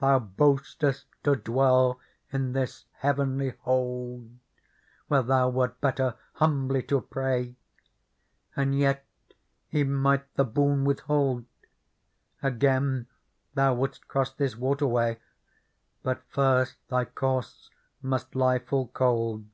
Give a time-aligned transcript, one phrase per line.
[0.00, 2.00] Thou boastest to dwell
[2.32, 4.28] in this Heavenly Hold,
[5.06, 7.54] Where thou wert better humbly to pray.
[8.56, 9.06] And yet
[9.68, 11.44] He might the boon withhold:
[12.42, 13.06] Again,
[13.54, 15.20] thou would'st cross this waterway;
[16.02, 17.70] But first thy corse
[18.02, 19.44] must lie full cold.